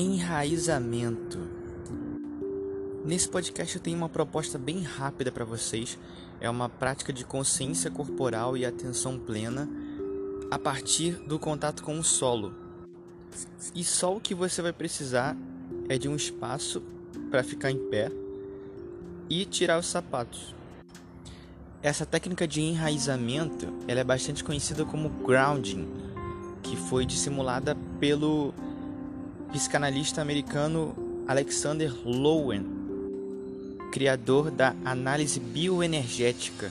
Enraizamento. 0.00 1.40
Nesse 3.04 3.28
podcast 3.28 3.74
eu 3.74 3.82
tenho 3.82 3.96
uma 3.96 4.08
proposta 4.08 4.56
bem 4.56 4.80
rápida 4.80 5.32
para 5.32 5.44
vocês. 5.44 5.98
É 6.40 6.48
uma 6.48 6.68
prática 6.68 7.12
de 7.12 7.24
consciência 7.24 7.90
corporal 7.90 8.56
e 8.56 8.64
atenção 8.64 9.18
plena 9.18 9.68
a 10.52 10.56
partir 10.56 11.14
do 11.26 11.36
contato 11.36 11.82
com 11.82 11.98
o 11.98 12.04
solo. 12.04 12.54
E 13.74 13.82
só 13.82 14.16
o 14.16 14.20
que 14.20 14.36
você 14.36 14.62
vai 14.62 14.72
precisar 14.72 15.36
é 15.88 15.98
de 15.98 16.08
um 16.08 16.14
espaço 16.14 16.80
para 17.28 17.42
ficar 17.42 17.72
em 17.72 17.90
pé 17.90 18.08
e 19.28 19.44
tirar 19.44 19.80
os 19.80 19.86
sapatos. 19.86 20.54
Essa 21.82 22.06
técnica 22.06 22.46
de 22.46 22.60
enraizamento 22.60 23.66
ela 23.88 23.98
é 23.98 24.04
bastante 24.04 24.44
conhecida 24.44 24.84
como 24.84 25.08
grounding, 25.08 25.88
que 26.62 26.76
foi 26.76 27.04
dissimulada 27.04 27.76
pelo 27.98 28.54
psicanalista 29.52 30.20
americano 30.20 30.94
Alexander 31.26 31.92
Lowen, 32.04 32.66
criador 33.90 34.50
da 34.50 34.74
análise 34.84 35.40
bioenergética. 35.40 36.70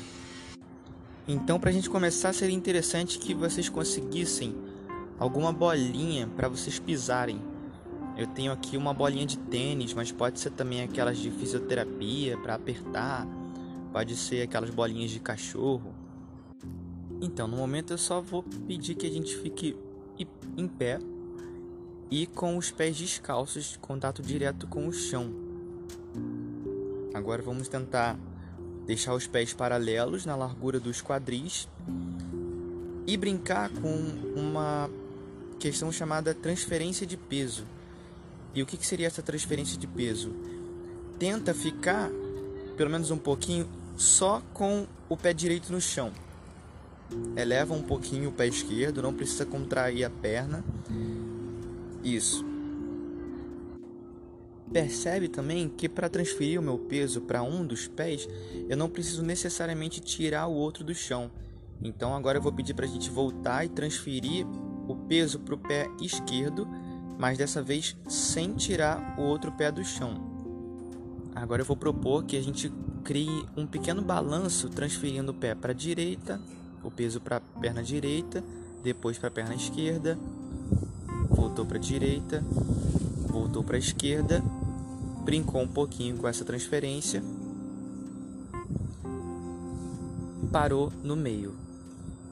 Então, 1.28 1.60
para 1.60 1.72
a 1.72 1.74
gente 1.74 1.90
começar, 1.90 2.34
seria 2.34 2.56
interessante 2.56 3.18
que 3.18 3.34
vocês 3.34 3.68
conseguissem 3.68 4.56
alguma 5.20 5.52
bolinha 5.52 6.28
para 6.28 6.48
vocês 6.48 6.80
pisarem. 6.80 7.42
Eu 8.16 8.28
tenho 8.28 8.52
aqui 8.52 8.78
uma 8.78 8.94
bolinha 8.94 9.26
de 9.26 9.38
tênis, 9.38 9.94
mas 9.94 10.12
pode 10.12 10.40
ser 10.40 10.52
também 10.52 10.82
aquelas 10.82 11.18
de 11.18 11.32
fisioterapia 11.32 12.38
para 12.38 12.56
apertar, 12.56 13.28
pode 13.92 14.16
ser 14.16 14.44
aquelas 14.44 14.70
bolinhas 14.70 15.10
de 15.12 15.20
cachorro. 15.20 15.94
Então, 17.20 17.48
no 17.48 17.58
momento 17.58 17.94
eu 17.94 17.98
só 17.98 18.22
vou 18.22 18.44
pedir 18.68 18.94
que 18.96 19.08
a 19.08 19.12
gente 19.12 19.36
fique 19.38 19.76
em 20.56 20.68
pé 20.68 21.00
e 22.10 22.26
com 22.26 22.58
os 22.58 22.72
pés 22.72 22.98
descalços, 22.98 23.78
contato 23.82 24.22
direto 24.22 24.68
com 24.68 24.88
o 24.88 24.94
chão. 24.94 25.32
Agora 27.14 27.42
vamos 27.42 27.68
tentar 27.68 28.18
deixar 28.86 29.14
os 29.14 29.28
pés 29.28 29.54
paralelos 29.54 30.26
na 30.26 30.36
largura 30.36 30.80
dos 30.80 31.02
quadris 31.02 31.68
e 33.06 33.18
brincar 33.18 33.70
com 33.70 33.94
uma 34.36 34.90
questão 35.60 35.92
chamada 35.92 36.34
transferência 36.34 37.06
de 37.06 37.18
peso. 37.18 37.66
E 38.54 38.64
o 38.64 38.66
que 38.66 38.84
seria 38.86 39.08
essa 39.08 39.22
transferência 39.22 39.78
de 39.78 39.88
peso? 39.88 40.34
Tenta 41.20 41.54
ficar, 41.54 42.10
pelo 42.78 42.90
menos 42.90 43.12
um 43.12 43.18
pouquinho, 43.18 43.68
só 43.98 44.42
com 44.54 44.88
o 45.10 45.18
pé 45.18 45.34
direito 45.34 45.72
no 45.72 45.82
chão. 45.82 46.12
Eleva 47.36 47.74
um 47.74 47.82
pouquinho 47.82 48.30
o 48.30 48.34
pé 48.34 48.48
esquerdo, 48.48 49.02
não 49.02 49.14
precisa 49.14 49.46
contrair 49.46 50.06
a 50.06 50.10
perna 50.10 50.64
isso. 52.16 52.46
Percebe 54.72 55.30
também 55.30 55.70
que 55.70 55.88
para 55.88 56.10
transferir 56.10 56.60
o 56.60 56.64
meu 56.64 56.78
peso 56.78 57.22
para 57.22 57.42
um 57.42 57.66
dos 57.66 57.88
pés, 57.88 58.28
eu 58.68 58.76
não 58.76 58.90
preciso 58.90 59.24
necessariamente 59.24 60.02
tirar 60.02 60.48
o 60.48 60.54
outro 60.54 60.84
do 60.84 60.94
chão. 60.94 61.32
Então 61.82 62.14
agora 62.14 62.38
eu 62.38 62.42
vou 62.42 62.52
pedir 62.52 62.74
para 62.74 62.86
a 62.86 62.90
gente 62.90 63.10
voltar 63.10 63.66
e 63.66 63.70
transferir 63.70 64.46
o 64.88 64.96
peso 64.96 65.40
para 65.40 65.56
o 65.56 65.58
pé 65.58 65.88
esquerdo, 66.02 66.68
mas 67.18 67.38
dessa 67.38 67.62
vez 67.62 67.96
sem 68.08 68.54
tirar 68.54 69.16
o 69.18 69.24
outro 69.24 69.52
pé 69.54 69.72
do 69.72 69.84
chão. 69.84 70.38
Agora 71.34 71.62
eu 71.62 71.66
vou 71.66 71.78
propor 71.78 72.26
que 72.26 72.36
a 72.36 72.42
gente 72.42 72.72
crie 73.04 73.46
um 73.56 73.66
pequeno 73.66 74.02
balanço 74.02 74.70
transferindo 74.70 75.32
o 75.32 75.36
pé 75.36 75.56
para 75.56 75.72
a 75.72 75.76
direita, 75.76 76.42
o 76.84 76.92
peso 76.92 77.22
para 77.22 77.38
a 77.38 77.40
perna 77.40 77.82
direita, 77.82 78.44
depois 78.84 79.18
para 79.18 79.30
a 79.30 79.32
perna 79.32 79.56
esquerda, 79.56 80.18
voltou 81.38 81.68
para 81.68 81.78
a 81.78 81.80
direita, 81.80 82.44
voltou 83.28 83.64
para 83.64 83.76
a 83.76 83.80
esquerda, 83.80 84.44
brincou 85.24 85.62
um 85.62 85.68
pouquinho 85.68 86.18
com 86.18 86.28
essa 86.28 86.44
transferência, 86.44 87.24
parou 90.52 90.92
no 91.04 91.16
meio. 91.16 91.54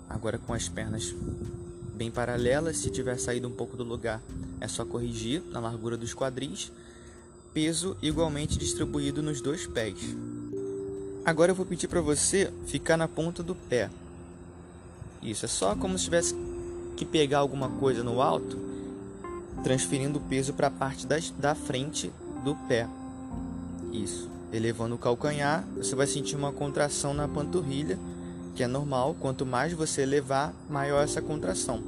Agora 0.09 0.39
com 0.39 0.53
as 0.53 0.67
pernas 0.67 1.13
bem 1.93 2.09
paralelas, 2.09 2.77
se 2.77 2.89
tiver 2.89 3.19
saído 3.19 3.47
um 3.47 3.51
pouco 3.51 3.77
do 3.77 3.83
lugar, 3.83 4.19
é 4.59 4.67
só 4.67 4.83
corrigir 4.83 5.43
na 5.51 5.59
largura 5.59 5.95
dos 5.95 6.15
quadris. 6.15 6.71
Peso 7.53 7.95
igualmente 8.01 8.57
distribuído 8.57 9.21
nos 9.21 9.39
dois 9.39 9.67
pés. 9.67 9.99
Agora 11.23 11.51
eu 11.51 11.55
vou 11.55 11.65
pedir 11.65 11.87
para 11.87 12.01
você 12.01 12.51
ficar 12.65 12.97
na 12.97 13.07
ponta 13.07 13.43
do 13.43 13.53
pé. 13.53 13.89
Isso 15.21 15.45
é 15.45 15.47
só 15.47 15.75
como 15.75 15.97
se 15.97 16.05
tivesse 16.05 16.35
que 16.97 17.05
pegar 17.05 17.39
alguma 17.39 17.69
coisa 17.69 18.03
no 18.03 18.19
alto 18.19 18.64
transferindo 19.65 20.19
o 20.19 20.21
peso 20.21 20.53
para 20.53 20.67
a 20.67 20.71
parte 20.71 21.07
das, 21.07 21.31
da 21.31 21.55
frente 21.55 22.11
do 22.43 22.53
pé. 22.67 22.87
Isso. 23.91 24.29
Elevando 24.53 24.93
o 24.93 24.97
calcanhar, 24.99 25.65
você 25.75 25.95
vai 25.95 26.05
sentir 26.05 26.35
uma 26.35 26.51
contração 26.51 27.15
na 27.15 27.27
panturrilha, 27.27 27.97
que 28.53 28.61
é 28.61 28.67
normal. 28.67 29.15
Quanto 29.19 29.43
mais 29.43 29.73
você 29.73 30.03
elevar, 30.03 30.53
maior 30.69 31.03
essa 31.03 31.19
contração. 31.19 31.81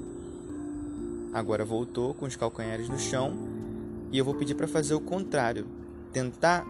Agora 1.32 1.64
voltou 1.64 2.16
com 2.16 2.26
os 2.26 2.36
calcanhares 2.36 2.90
no 2.90 2.98
chão 2.98 3.38
e 4.12 4.18
eu 4.18 4.26
vou 4.26 4.34
pedir 4.34 4.56
para 4.56 4.68
fazer 4.68 4.96
o 4.96 5.00
contrário. 5.00 5.68
Tentar 6.12 6.66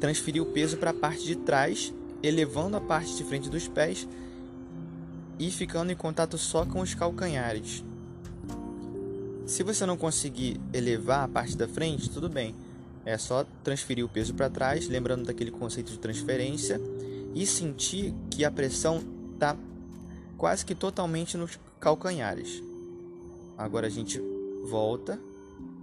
transferir 0.00 0.42
o 0.42 0.46
peso 0.46 0.76
para 0.76 0.90
a 0.90 0.94
parte 0.94 1.24
de 1.24 1.34
trás, 1.34 1.94
elevando 2.22 2.76
a 2.76 2.80
parte 2.80 3.16
de 3.16 3.24
frente 3.24 3.48
dos 3.48 3.66
pés 3.66 4.06
e 5.38 5.50
ficando 5.50 5.90
em 5.90 5.96
contato 5.96 6.36
só 6.36 6.66
com 6.66 6.82
os 6.82 6.92
calcanhares. 6.92 7.82
Se 9.46 9.62
você 9.62 9.84
não 9.84 9.96
conseguir 9.96 10.58
elevar 10.72 11.24
a 11.24 11.28
parte 11.28 11.56
da 11.56 11.68
frente, 11.68 12.08
tudo 12.08 12.30
bem. 12.30 12.54
É 13.04 13.18
só 13.18 13.44
transferir 13.62 14.04
o 14.04 14.08
peso 14.08 14.32
para 14.32 14.48
trás, 14.48 14.88
lembrando 14.88 15.26
daquele 15.26 15.50
conceito 15.50 15.92
de 15.92 15.98
transferência, 15.98 16.80
e 17.34 17.44
sentir 17.44 18.14
que 18.30 18.44
a 18.44 18.50
pressão 18.50 19.02
está 19.34 19.56
quase 20.38 20.64
que 20.64 20.74
totalmente 20.74 21.36
nos 21.36 21.58
calcanhares. 21.78 22.62
Agora 23.58 23.86
a 23.86 23.90
gente 23.90 24.18
volta, 24.64 25.20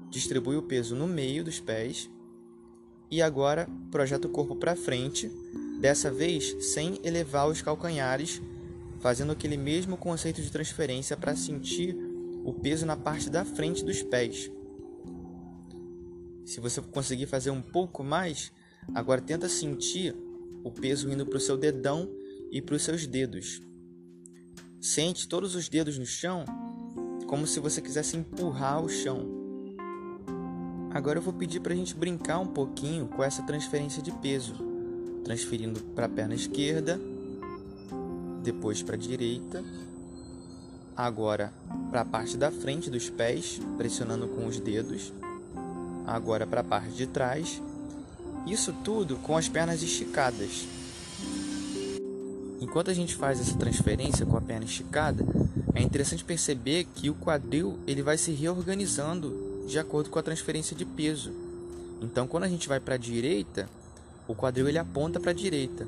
distribui 0.09 0.55
o 0.55 0.63
peso 0.63 0.95
no 0.95 1.07
meio 1.07 1.43
dos 1.43 1.59
pés 1.59 2.09
e 3.11 3.21
agora 3.21 3.69
projeta 3.91 4.27
o 4.27 4.31
corpo 4.31 4.55
para 4.55 4.75
frente, 4.75 5.29
dessa 5.79 6.09
vez 6.09 6.55
sem 6.73 6.99
elevar 7.03 7.47
os 7.47 7.61
calcanhares, 7.61 8.41
fazendo 8.99 9.31
aquele 9.31 9.57
mesmo 9.57 9.97
conceito 9.97 10.41
de 10.41 10.51
transferência 10.51 11.15
para 11.15 11.35
sentir 11.35 11.95
o 12.43 12.53
peso 12.53 12.85
na 12.85 12.95
parte 12.95 13.29
da 13.29 13.45
frente 13.45 13.83
dos 13.83 14.01
pés. 14.01 14.51
Se 16.45 16.59
você 16.59 16.81
conseguir 16.81 17.27
fazer 17.27 17.51
um 17.51 17.61
pouco 17.61 18.03
mais, 18.03 18.51
agora 18.93 19.21
tenta 19.21 19.47
sentir 19.47 20.15
o 20.63 20.71
peso 20.71 21.09
indo 21.11 21.25
para 21.25 21.37
o 21.37 21.41
seu 21.41 21.57
dedão 21.57 22.09
e 22.51 22.61
para 22.61 22.75
os 22.75 22.81
seus 22.81 23.05
dedos. 23.05 23.61
Sente 24.79 25.27
todos 25.27 25.55
os 25.55 25.69
dedos 25.69 25.97
no 25.97 26.05
chão, 26.05 26.43
como 27.27 27.45
se 27.45 27.59
você 27.59 27.81
quisesse 27.81 28.17
empurrar 28.17 28.83
o 28.83 28.89
chão. 28.89 29.39
Agora 30.91 31.19
eu 31.19 31.23
vou 31.23 31.33
pedir 31.33 31.61
para 31.61 31.73
a 31.73 31.75
gente 31.75 31.95
brincar 31.95 32.39
um 32.39 32.47
pouquinho 32.47 33.07
com 33.07 33.23
essa 33.23 33.43
transferência 33.43 34.01
de 34.01 34.11
peso, 34.11 34.55
transferindo 35.23 35.79
para 35.95 36.07
a 36.07 36.09
perna 36.09 36.35
esquerda, 36.35 36.99
depois 38.43 38.81
para 38.81 38.95
a 38.95 38.99
direita 38.99 39.63
Agora 40.95 41.53
para 41.89 42.01
a 42.01 42.05
parte 42.05 42.37
da 42.37 42.51
frente 42.51 42.89
dos 42.89 43.09
pés, 43.09 43.59
pressionando 43.77 44.27
com 44.27 44.45
os 44.45 44.59
dedos. 44.59 45.13
Agora 46.05 46.45
para 46.45 46.61
a 46.61 46.63
parte 46.63 46.91
de 46.91 47.07
trás. 47.07 47.61
Isso 48.45 48.73
tudo 48.83 49.17
com 49.17 49.37
as 49.37 49.47
pernas 49.47 49.83
esticadas. 49.83 50.65
Enquanto 52.59 52.91
a 52.91 52.93
gente 52.93 53.15
faz 53.15 53.39
essa 53.39 53.57
transferência 53.57 54.25
com 54.25 54.37
a 54.37 54.41
perna 54.41 54.65
esticada, 54.65 55.25
é 55.73 55.81
interessante 55.81 56.23
perceber 56.23 56.85
que 56.95 57.09
o 57.09 57.15
quadril 57.15 57.79
ele 57.87 58.01
vai 58.01 58.17
se 58.17 58.31
reorganizando 58.31 59.65
de 59.67 59.79
acordo 59.79 60.09
com 60.09 60.19
a 60.19 60.23
transferência 60.23 60.75
de 60.75 60.85
peso. 60.85 61.31
Então, 62.01 62.27
quando 62.27 62.43
a 62.43 62.47
gente 62.47 62.67
vai 62.67 62.79
para 62.79 62.95
a 62.95 62.97
direita, 62.97 63.69
o 64.27 64.35
quadril 64.35 64.67
ele 64.67 64.77
aponta 64.77 65.19
para 65.19 65.31
a 65.31 65.33
direita. 65.33 65.87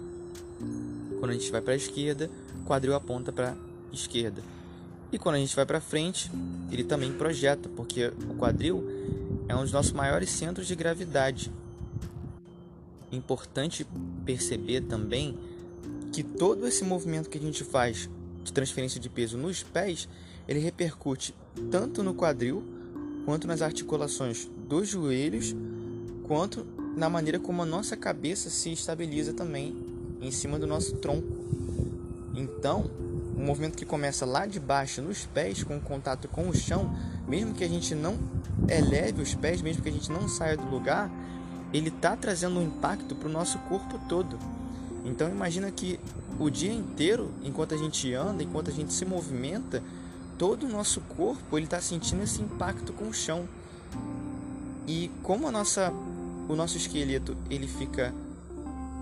Quando 1.19 1.31
a 1.31 1.33
gente 1.33 1.51
vai 1.51 1.61
para 1.61 1.73
a 1.73 1.77
esquerda, 1.77 2.29
o 2.61 2.65
quadril 2.65 2.95
aponta 2.95 3.31
para 3.31 3.51
a 3.51 3.55
esquerda. 3.93 4.41
E 5.13 5.19
quando 5.19 5.35
a 5.35 5.37
gente 5.37 5.55
vai 5.55 5.63
para 5.63 5.79
frente, 5.79 6.31
ele 6.71 6.83
também 6.83 7.13
projeta, 7.13 7.69
porque 7.69 8.07
o 8.07 8.33
quadril 8.33 8.83
é 9.47 9.55
um 9.55 9.61
dos 9.61 9.71
nossos 9.71 9.91
maiores 9.91 10.31
centros 10.31 10.65
de 10.65 10.75
gravidade. 10.75 11.51
Importante 13.11 13.85
perceber 14.25 14.81
também 14.81 15.37
que 16.11 16.23
todo 16.23 16.65
esse 16.65 16.83
movimento 16.83 17.29
que 17.29 17.37
a 17.37 17.41
gente 17.41 17.63
faz 17.63 18.09
de 18.43 18.51
transferência 18.51 18.99
de 18.99 19.07
peso 19.07 19.37
nos 19.37 19.61
pés, 19.61 20.09
ele 20.47 20.57
repercute 20.57 21.35
tanto 21.69 22.01
no 22.01 22.15
quadril, 22.15 22.63
quanto 23.23 23.45
nas 23.45 23.61
articulações 23.61 24.49
dos 24.67 24.89
joelhos, 24.89 25.55
quanto 26.23 26.65
na 26.97 27.07
maneira 27.07 27.39
como 27.39 27.61
a 27.61 27.65
nossa 27.67 27.95
cabeça 27.95 28.49
se 28.49 28.71
estabiliza 28.71 29.31
também 29.31 29.77
em 30.19 30.31
cima 30.31 30.57
do 30.57 30.65
nosso 30.65 30.95
tronco. 30.95 31.27
Então, 32.33 32.89
um 33.35 33.45
movimento 33.45 33.77
que 33.77 33.85
começa 33.85 34.25
lá 34.25 34.45
de 34.45 34.59
baixo 34.59 35.01
nos 35.01 35.25
pés 35.25 35.63
com 35.63 35.79
contato 35.79 36.27
com 36.27 36.47
o 36.47 36.55
chão, 36.55 36.95
mesmo 37.27 37.53
que 37.53 37.63
a 37.63 37.67
gente 37.67 37.95
não 37.95 38.17
eleve 38.67 39.21
os 39.21 39.33
pés, 39.33 39.61
mesmo 39.61 39.81
que 39.81 39.89
a 39.89 39.91
gente 39.91 40.11
não 40.11 40.27
saia 40.27 40.55
do 40.55 40.65
lugar, 40.69 41.09
ele 41.73 41.89
está 41.89 42.15
trazendo 42.15 42.59
um 42.59 42.63
impacto 42.63 43.15
para 43.15 43.27
o 43.27 43.31
nosso 43.31 43.57
corpo 43.59 43.99
todo. 44.07 44.37
Então 45.03 45.29
imagina 45.29 45.71
que 45.71 45.99
o 46.39 46.49
dia 46.49 46.71
inteiro, 46.71 47.31
enquanto 47.43 47.73
a 47.73 47.77
gente 47.77 48.13
anda, 48.13 48.43
enquanto 48.43 48.69
a 48.69 48.73
gente 48.73 48.93
se 48.93 49.05
movimenta, 49.05 49.81
todo 50.37 50.65
o 50.65 50.69
nosso 50.69 51.01
corpo 51.01 51.57
ele 51.57 51.65
está 51.65 51.81
sentindo 51.81 52.23
esse 52.23 52.41
impacto 52.41 52.93
com 52.93 53.09
o 53.09 53.13
chão. 53.13 53.47
E 54.87 55.09
como 55.23 55.47
a 55.47 55.51
nossa, 55.51 55.91
o 56.47 56.55
nosso 56.55 56.77
esqueleto 56.77 57.35
ele 57.49 57.67
fica 57.67 58.13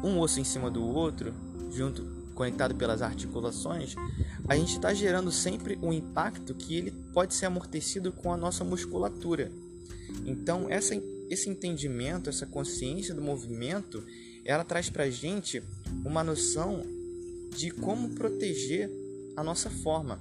um 0.03 0.19
osso 0.19 0.39
em 0.39 0.43
cima 0.43 0.69
do 0.69 0.83
outro, 0.83 1.33
junto 1.71 2.20
conectado 2.33 2.75
pelas 2.75 3.01
articulações, 3.01 3.95
a 4.47 4.55
gente 4.55 4.75
está 4.75 4.93
gerando 4.93 5.31
sempre 5.31 5.77
um 5.81 5.91
impacto 5.91 6.53
que 6.53 6.75
ele 6.75 6.91
pode 7.13 7.33
ser 7.33 7.45
amortecido 7.45 8.11
com 8.11 8.31
a 8.33 8.37
nossa 8.37 8.63
musculatura. 8.63 9.51
Então 10.25 10.69
essa, 10.69 10.95
esse 11.29 11.49
entendimento, 11.49 12.29
essa 12.29 12.45
consciência 12.45 13.13
do 13.13 13.21
movimento, 13.21 14.03
ela 14.43 14.63
traz 14.63 14.89
para 14.89 15.03
a 15.03 15.09
gente 15.09 15.61
uma 16.05 16.23
noção 16.23 16.83
de 17.55 17.71
como 17.71 18.09
proteger 18.09 18.89
a 19.35 19.43
nossa 19.43 19.69
forma. 19.69 20.19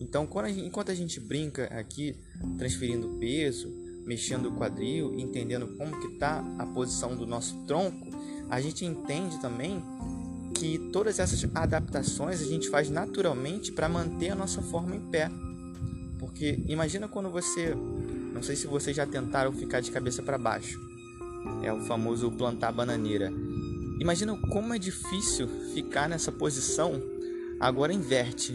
Então, 0.00 0.28
a 0.34 0.48
gente, 0.48 0.66
enquanto 0.66 0.90
a 0.90 0.94
gente 0.94 1.20
brinca 1.20 1.64
aqui, 1.66 2.14
transferindo 2.58 3.16
peso, 3.18 3.72
mexendo 4.04 4.50
o 4.50 4.56
quadril, 4.56 5.18
entendendo 5.18 5.66
como 5.76 5.98
que 6.00 6.14
está 6.14 6.44
a 6.58 6.66
posição 6.66 7.16
do 7.16 7.26
nosso 7.26 7.56
tronco, 7.66 8.10
a 8.50 8.60
gente 8.60 8.84
entende 8.84 9.40
também 9.40 9.82
que 10.64 10.78
todas 10.78 11.18
essas 11.18 11.46
adaptações 11.54 12.40
a 12.40 12.44
gente 12.46 12.70
faz 12.70 12.88
naturalmente 12.88 13.70
para 13.70 13.86
manter 13.86 14.30
a 14.30 14.34
nossa 14.34 14.62
forma 14.62 14.96
em 14.96 15.00
pé. 15.10 15.30
Porque 16.18 16.58
imagina 16.66 17.06
quando 17.06 17.28
você, 17.28 17.74
não 18.32 18.42
sei 18.42 18.56
se 18.56 18.66
vocês 18.66 18.96
já 18.96 19.04
tentaram 19.04 19.52
ficar 19.52 19.80
de 19.80 19.90
cabeça 19.90 20.22
para 20.22 20.38
baixo. 20.38 20.80
É 21.62 21.70
o 21.70 21.82
famoso 21.82 22.30
plantar 22.30 22.72
bananeira. 22.72 23.30
Imagina 24.00 24.34
como 24.48 24.72
é 24.72 24.78
difícil 24.78 25.46
ficar 25.74 26.08
nessa 26.08 26.32
posição. 26.32 26.98
Agora 27.60 27.92
inverte 27.92 28.54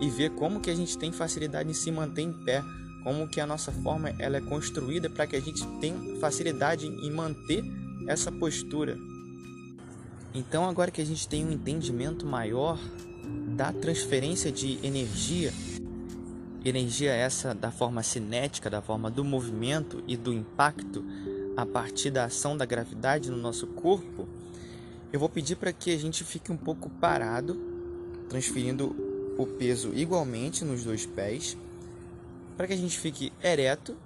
e 0.00 0.10
ver 0.10 0.30
como 0.30 0.58
que 0.58 0.68
a 0.68 0.74
gente 0.74 0.98
tem 0.98 1.12
facilidade 1.12 1.70
em 1.70 1.74
se 1.74 1.92
manter 1.92 2.22
em 2.22 2.32
pé, 2.32 2.60
como 3.04 3.28
que 3.28 3.40
a 3.40 3.46
nossa 3.46 3.70
forma 3.70 4.12
ela 4.18 4.38
é 4.38 4.40
construída 4.40 5.08
para 5.08 5.28
que 5.28 5.36
a 5.36 5.40
gente 5.40 5.64
tenha 5.80 6.18
facilidade 6.18 6.88
em 6.88 7.10
manter 7.12 7.62
essa 8.08 8.32
postura. 8.32 8.98
Então, 10.36 10.68
agora 10.68 10.90
que 10.90 11.00
a 11.00 11.04
gente 11.04 11.26
tem 11.26 11.46
um 11.46 11.50
entendimento 11.50 12.26
maior 12.26 12.78
da 13.56 13.72
transferência 13.72 14.52
de 14.52 14.78
energia, 14.86 15.50
energia 16.62 17.10
essa 17.10 17.54
da 17.54 17.70
forma 17.70 18.02
cinética, 18.02 18.68
da 18.68 18.82
forma 18.82 19.10
do 19.10 19.24
movimento 19.24 20.04
e 20.06 20.14
do 20.14 20.34
impacto 20.34 21.02
a 21.56 21.64
partir 21.64 22.10
da 22.10 22.26
ação 22.26 22.54
da 22.54 22.66
gravidade 22.66 23.30
no 23.30 23.38
nosso 23.38 23.66
corpo, 23.66 24.28
eu 25.10 25.18
vou 25.18 25.30
pedir 25.30 25.56
para 25.56 25.72
que 25.72 25.90
a 25.90 25.98
gente 25.98 26.22
fique 26.22 26.52
um 26.52 26.56
pouco 26.56 26.90
parado, 26.90 27.58
transferindo 28.28 28.94
o 29.38 29.46
peso 29.46 29.94
igualmente 29.94 30.66
nos 30.66 30.84
dois 30.84 31.06
pés, 31.06 31.56
para 32.58 32.66
que 32.66 32.74
a 32.74 32.76
gente 32.78 32.98
fique 32.98 33.32
ereto, 33.42 33.96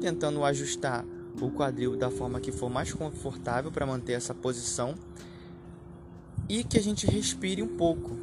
tentando 0.00 0.44
ajustar 0.44 1.04
o 1.40 1.50
quadril 1.50 1.96
da 1.96 2.08
forma 2.08 2.38
que 2.38 2.52
for 2.52 2.70
mais 2.70 2.92
confortável 2.92 3.72
para 3.72 3.84
manter 3.84 4.12
essa 4.12 4.32
posição 4.32 4.94
e 6.48 6.62
que 6.64 6.78
a 6.78 6.82
gente 6.82 7.06
respire 7.06 7.62
um 7.62 7.76
pouco. 7.76 8.16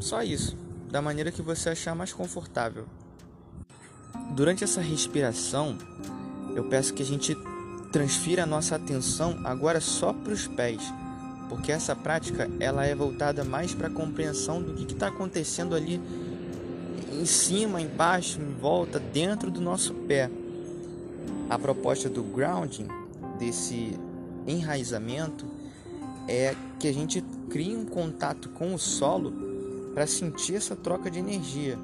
Só 0.00 0.22
isso, 0.22 0.56
da 0.90 1.02
maneira 1.02 1.32
que 1.32 1.42
você 1.42 1.70
achar 1.70 1.94
mais 1.94 2.12
confortável. 2.12 2.86
Durante 4.34 4.62
essa 4.62 4.80
respiração, 4.80 5.76
eu 6.54 6.64
peço 6.64 6.94
que 6.94 7.02
a 7.02 7.06
gente 7.06 7.36
transfira 7.92 8.42
a 8.42 8.46
nossa 8.46 8.76
atenção 8.76 9.40
agora 9.44 9.80
só 9.80 10.12
para 10.12 10.32
os 10.32 10.46
pés, 10.46 10.82
porque 11.48 11.72
essa 11.72 11.96
prática 11.96 12.48
ela 12.60 12.84
é 12.84 12.94
voltada 12.94 13.42
mais 13.42 13.74
para 13.74 13.88
a 13.88 13.90
compreensão 13.90 14.62
do 14.62 14.74
que 14.74 14.92
está 14.92 15.08
acontecendo 15.08 15.74
ali 15.74 16.00
em 17.12 17.24
cima, 17.24 17.80
embaixo, 17.80 18.40
em 18.40 18.54
volta, 18.54 19.00
dentro 19.00 19.50
do 19.50 19.60
nosso 19.60 19.94
pé. 19.94 20.30
A 21.48 21.58
proposta 21.58 22.08
do 22.08 22.22
grounding, 22.22 22.86
desse 23.38 23.98
enraizamento, 24.46 25.46
é 26.28 26.54
que 26.78 26.86
a 26.86 26.92
gente 26.92 27.24
crie 27.48 27.74
um 27.74 27.86
contato 27.86 28.50
com 28.50 28.74
o 28.74 28.78
solo 28.78 29.32
para 29.94 30.06
sentir 30.06 30.54
essa 30.54 30.76
troca 30.76 31.10
de 31.10 31.18
energia. 31.18 31.78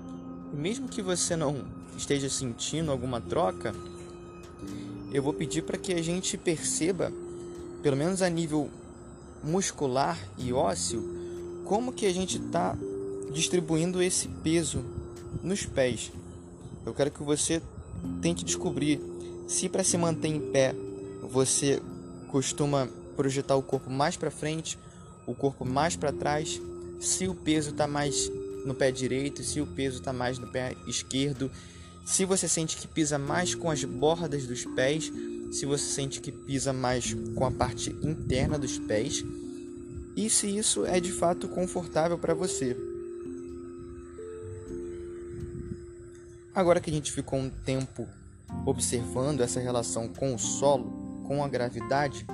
E 0.53 0.57
mesmo 0.57 0.87
que 0.87 1.03
você 1.03 1.35
não 1.35 1.65
esteja 1.97 2.29
sentindo 2.29 2.93
alguma 2.93 3.21
troca, 3.21 3.75
eu 5.13 5.23
vou 5.23 5.33
pedir 5.33 5.63
para 5.63 5.79
que 5.79 5.95
a 5.95 6.03
gente 6.03 6.37
perceba, 6.37 7.11
pelo 7.83 7.97
menos 7.97 8.21
a 8.21 8.29
nível 8.29 8.69
muscular 9.43 10.19
e 10.39 10.53
ósseo, 10.53 11.03
como 11.65 11.93
que 11.93 12.07
a 12.07 12.13
gente 12.13 12.37
está 12.39 12.77
distribuindo 13.33 14.03
esse 14.03 14.29
peso 14.29 14.85
nos 15.43 15.65
pés. 15.65 16.13
Eu 16.85 16.93
quero 16.93 17.11
que 17.11 17.23
você 17.23 17.63
tente 18.21 18.45
descobrir 18.45 19.01
se 19.47 19.69
para 19.69 19.83
se 19.83 19.97
manter 19.97 20.29
em 20.29 20.41
pé 20.41 20.75
você 21.23 21.81
costuma 22.29 22.89
projetar 23.15 23.57
o 23.57 23.63
corpo 23.63 23.91
mais 23.91 24.17
para 24.17 24.31
frente, 24.31 24.79
o 25.27 25.35
corpo 25.35 25.65
mais 25.65 25.97
para 25.97 26.13
trás, 26.13 26.61
se 27.01 27.27
o 27.27 27.35
peso 27.35 27.71
está 27.71 27.87
mais 27.87 28.31
no 28.65 28.75
pé 28.75 28.91
direito, 28.91 29.43
se 29.43 29.61
o 29.61 29.67
peso 29.67 29.99
está 29.99 30.13
mais 30.13 30.39
no 30.39 30.47
pé 30.47 30.75
esquerdo, 30.87 31.51
se 32.05 32.25
você 32.25 32.47
sente 32.47 32.77
que 32.77 32.87
pisa 32.87 33.19
mais 33.19 33.55
com 33.55 33.71
as 33.71 33.83
bordas 33.85 34.47
dos 34.47 34.65
pés, 34.65 35.11
se 35.51 35.65
você 35.65 35.85
sente 35.85 36.21
que 36.21 36.33
pisa 36.33 36.73
mais 36.73 37.15
com 37.35 37.47
a 37.47 37.51
parte 37.51 37.91
interna 38.03 38.59
dos 38.59 38.79
pés 38.79 39.25
e 40.17 40.29
se 40.29 40.47
isso 40.47 40.85
é 40.85 41.01
de 41.01 41.13
fato 41.13 41.49
confortável 41.49 42.19
para 42.19 42.35
você. 42.35 42.77
Agora 46.55 46.81
que 46.81 46.91
a 46.91 46.93
gente 46.93 47.11
ficou 47.11 47.39
um 47.39 47.51
tempo 47.51 48.07
observando 48.65 49.41
essa 49.41 49.59
relação 49.59 50.09
com 50.09 50.35
o 50.35 50.39
solo, 50.39 51.23
com 51.27 51.43
a 51.43 51.49
gravidade, 51.49 52.25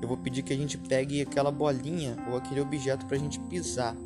eu 0.00 0.08
vou 0.08 0.16
pedir 0.16 0.42
que 0.42 0.52
a 0.52 0.56
gente 0.56 0.78
pegue 0.78 1.20
aquela 1.20 1.50
bolinha 1.50 2.16
ou 2.28 2.36
aquele 2.36 2.60
objeto 2.60 3.06
para 3.06 3.16
a 3.16 3.20
gente 3.20 3.40
pisar, 3.40 3.96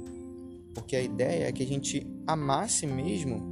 porque 0.75 0.97
a 0.97 1.03
ideia 1.03 1.49
é 1.49 1.53
que 1.53 1.63
a 1.63 1.67
gente 1.67 2.07
amasse 2.27 2.87
mesmo 2.87 3.43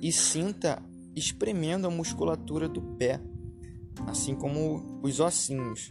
e 0.00 0.10
sinta 0.10 0.82
espremendo 1.14 1.86
a 1.86 1.90
musculatura 1.90 2.68
do 2.68 2.80
pé, 2.80 3.20
assim 4.06 4.34
como 4.34 5.00
os 5.02 5.20
ossinhos, 5.20 5.90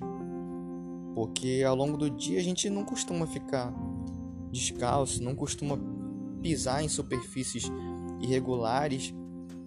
porque 1.13 1.63
ao 1.67 1.75
longo 1.75 1.97
do 1.97 2.09
dia 2.09 2.39
a 2.39 2.43
gente 2.43 2.69
não 2.69 2.83
costuma 2.83 3.27
ficar 3.27 3.73
descalço, 4.51 5.21
não 5.21 5.35
costuma 5.35 5.77
pisar 6.41 6.83
em 6.83 6.87
superfícies 6.87 7.69
irregulares, 8.21 9.13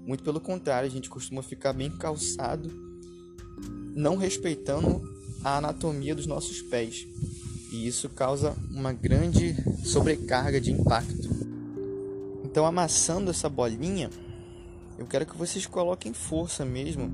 muito 0.06 0.25
pelo 0.25 0.40
contrário, 0.40 0.88
a 0.88 0.90
gente 0.90 1.09
costuma 1.11 1.42
ficar 1.42 1.73
bem 1.73 1.90
calçado, 1.90 2.68
não 3.94 4.16
respeitando 4.16 5.19
a 5.42 5.56
anatomia 5.56 6.14
dos 6.14 6.26
nossos 6.26 6.61
pés, 6.62 7.06
e 7.73 7.87
isso 7.87 8.09
causa 8.09 8.56
uma 8.70 8.92
grande 8.92 9.56
sobrecarga 9.85 10.61
de 10.61 10.73
impacto. 10.73 11.28
Então, 12.44 12.66
amassando 12.66 13.30
essa 13.30 13.49
bolinha, 13.49 14.11
eu 14.99 15.06
quero 15.06 15.25
que 15.25 15.37
vocês 15.37 15.66
coloquem 15.66 16.12
força 16.12 16.64
mesmo 16.64 17.11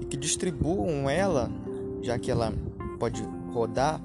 e 0.00 0.04
que 0.04 0.16
distribuam 0.16 1.08
ela, 1.08 1.50
já 2.02 2.18
que 2.18 2.30
ela 2.30 2.52
pode 2.98 3.22
rodar, 3.52 4.00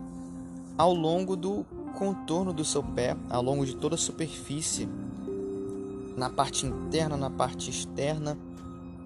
ao 0.78 0.94
longo 0.94 1.36
do 1.36 1.66
contorno 1.98 2.54
do 2.54 2.64
seu 2.64 2.84
pé, 2.84 3.18
ao 3.30 3.42
longo 3.42 3.66
de 3.66 3.76
toda 3.76 3.96
a 3.96 3.98
superfície, 3.98 4.88
na 6.16 6.30
parte 6.30 6.66
interna, 6.66 7.18
na 7.18 7.30
parte 7.30 7.70
externa 7.70 8.38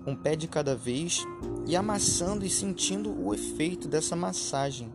um 0.05 0.15
pé 0.15 0.35
de 0.35 0.47
cada 0.47 0.75
vez 0.75 1.25
e 1.67 1.75
amassando 1.75 2.45
e 2.45 2.49
sentindo 2.49 3.11
o 3.11 3.33
efeito 3.33 3.87
dessa 3.87 4.15
massagem. 4.15 4.91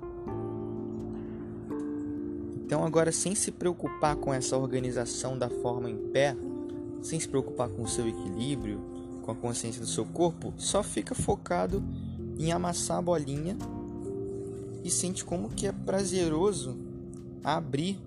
Então, 2.65 2.85
agora, 2.85 3.13
sem 3.13 3.35
se 3.35 3.53
preocupar 3.53 4.17
com 4.17 4.35
essa 4.35 4.57
organização 4.57 5.39
da 5.39 5.49
forma 5.49 5.89
em 5.89 5.97
pé, 5.97 6.37
sem 7.01 7.21
se 7.21 7.29
preocupar 7.29 7.69
com 7.69 7.83
o 7.83 7.89
seu 7.89 8.09
equilíbrio, 8.09 8.81
com 9.23 9.31
a 9.31 9.35
consciência 9.37 9.81
do 9.81 9.87
seu 9.87 10.05
corpo, 10.05 10.53
só 10.57 10.83
fica 10.83 11.15
focado 11.15 11.83
em 12.39 12.51
amassar 12.51 12.99
a 12.99 13.03
bolinha 13.03 13.57
e 14.83 14.91
sente 14.91 15.25
como 15.25 15.49
que 15.49 15.67
é 15.67 15.73
prazeroso 15.73 16.77
abrir, 17.43 18.01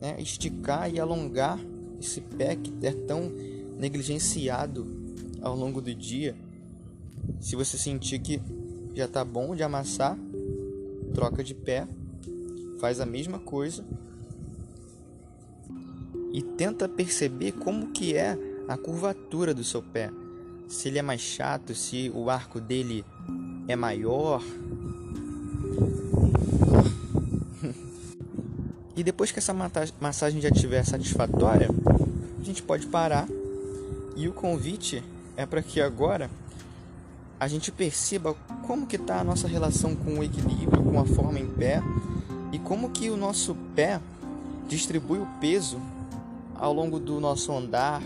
né, 0.00 0.16
esticar 0.20 0.92
e 0.92 1.00
alongar 1.00 1.58
esse 2.00 2.20
pé 2.20 2.54
que 2.54 2.72
é 2.86 2.92
tão 2.92 3.32
negligenciado 3.76 5.03
ao 5.40 5.56
longo 5.56 5.80
do 5.80 5.94
dia. 5.94 6.34
Se 7.40 7.56
você 7.56 7.76
sentir 7.76 8.18
que 8.18 8.40
já 8.94 9.06
está 9.06 9.24
bom 9.24 9.54
de 9.54 9.62
amassar, 9.62 10.16
troca 11.12 11.42
de 11.42 11.54
pé, 11.54 11.86
faz 12.80 13.00
a 13.00 13.06
mesma 13.06 13.38
coisa 13.38 13.84
e 16.32 16.42
tenta 16.42 16.88
perceber 16.88 17.52
como 17.52 17.92
que 17.92 18.14
é 18.14 18.36
a 18.66 18.76
curvatura 18.76 19.54
do 19.54 19.62
seu 19.62 19.82
pé. 19.82 20.10
se 20.66 20.88
ele 20.88 20.98
é 20.98 21.02
mais 21.02 21.20
chato, 21.20 21.74
se 21.74 22.10
o 22.14 22.28
arco 22.28 22.60
dele 22.60 23.04
é 23.68 23.76
maior. 23.76 24.42
e 28.96 29.04
depois 29.04 29.30
que 29.30 29.38
essa 29.38 29.54
massagem 30.00 30.40
já 30.40 30.48
estiver 30.48 30.84
satisfatória, 30.84 31.68
a 32.40 32.42
gente 32.42 32.62
pode 32.62 32.86
parar. 32.86 33.28
E 34.16 34.28
o 34.28 34.32
convite 34.32 35.02
é 35.36 35.44
para 35.46 35.62
que 35.62 35.80
agora 35.80 36.30
a 37.38 37.48
gente 37.48 37.72
perceba 37.72 38.34
como 38.66 38.86
que 38.86 38.96
está 38.96 39.20
a 39.20 39.24
nossa 39.24 39.46
relação 39.46 39.94
com 39.94 40.18
o 40.18 40.24
equilíbrio, 40.24 40.82
com 40.82 40.98
a 40.98 41.04
forma 41.04 41.38
em 41.38 41.46
pé 41.46 41.82
e 42.52 42.58
como 42.58 42.90
que 42.90 43.10
o 43.10 43.16
nosso 43.16 43.54
pé 43.74 44.00
distribui 44.68 45.18
o 45.18 45.26
peso 45.40 45.80
ao 46.54 46.72
longo 46.72 46.98
do 46.98 47.20
nosso 47.20 47.52
andar, 47.52 48.02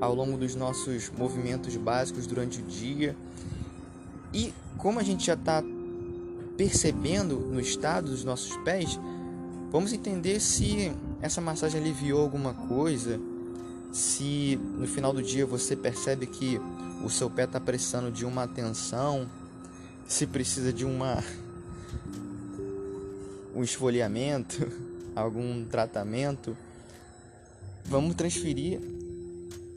ao 0.00 0.14
longo 0.14 0.36
dos 0.36 0.54
nossos 0.54 1.10
movimentos 1.10 1.76
básicos 1.76 2.26
durante 2.26 2.60
o 2.60 2.62
dia. 2.62 3.16
E 4.32 4.52
como 4.76 5.00
a 5.00 5.02
gente 5.02 5.26
já 5.26 5.34
está 5.34 5.62
percebendo 6.56 7.36
no 7.36 7.58
estado 7.58 8.10
dos 8.10 8.22
nossos 8.22 8.56
pés, 8.58 9.00
vamos 9.72 9.92
entender 9.92 10.40
se 10.40 10.92
essa 11.22 11.40
massagem 11.40 11.80
aliviou 11.80 12.20
alguma 12.20 12.54
coisa, 12.54 13.18
se 13.92 14.58
no 14.76 14.86
final 14.86 15.12
do 15.12 15.22
dia 15.22 15.44
você 15.44 15.74
percebe 15.74 16.26
que 16.26 16.60
o 17.04 17.08
seu 17.08 17.28
pé 17.30 17.44
está 17.44 17.58
precisando 17.58 18.10
de 18.10 18.24
uma 18.24 18.44
atenção, 18.44 19.28
se 20.06 20.26
precisa 20.26 20.72
de 20.72 20.84
uma 20.84 21.22
um 23.54 23.62
esfoliamento, 23.62 24.70
algum 25.14 25.64
tratamento, 25.64 26.56
vamos 27.84 28.14
transferir 28.14 28.80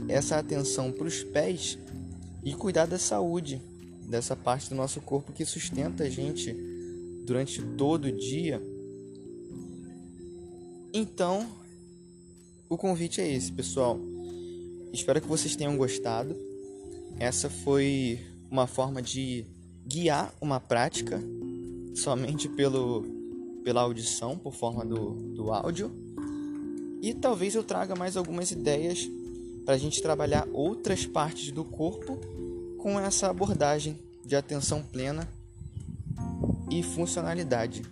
essa 0.08 0.38
atenção 0.38 0.92
para 0.92 1.08
os 1.08 1.24
pés 1.24 1.78
e 2.44 2.54
cuidar 2.54 2.86
da 2.86 3.00
saúde 3.00 3.62
dessa 4.08 4.36
parte 4.36 4.70
do 4.70 4.76
nosso 4.76 5.02
corpo 5.02 5.32
que 5.32 5.46
sustenta 5.46 6.04
a 6.04 6.10
gente 6.10 6.54
durante 7.26 7.62
todo 7.62 8.06
o 8.06 8.12
dia. 8.12 8.62
Então, 10.94 11.48
o 12.74 12.78
convite 12.78 13.22
é 13.22 13.32
esse, 13.32 13.52
pessoal. 13.52 14.00
Espero 14.92 15.22
que 15.22 15.28
vocês 15.28 15.56
tenham 15.56 15.78
gostado. 15.78 16.36
Essa 17.20 17.50
foi 17.50 18.20
uma 18.50 18.68
forma 18.68 19.02
de 19.02 19.46
guiar 19.86 20.34
uma 20.42 20.60
prática 20.60 21.22
somente 21.96 22.50
pelo, 22.50 23.06
pela 23.64 23.82
audição, 23.82 24.38
por 24.38 24.54
forma 24.54 24.86
do, 24.86 25.12
do 25.34 25.52
áudio. 25.52 25.92
E 27.02 27.14
talvez 27.14 27.54
eu 27.54 27.64
traga 27.64 27.96
mais 27.96 28.18
algumas 28.18 28.50
ideias 28.52 29.10
para 29.66 29.76
a 29.76 29.78
gente 29.78 30.02
trabalhar 30.02 30.48
outras 30.52 31.06
partes 31.06 31.52
do 31.52 31.64
corpo 31.64 32.20
com 32.80 33.00
essa 33.00 33.30
abordagem 33.30 33.98
de 34.26 34.36
atenção 34.36 34.82
plena 34.82 35.28
e 36.72 36.82
funcionalidade. 36.82 37.84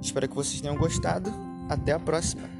Espero 0.00 0.28
que 0.28 0.34
vocês 0.34 0.60
tenham 0.60 0.76
gostado. 0.76 1.30
Até 1.68 1.92
a 1.92 1.98
próxima! 1.98 2.59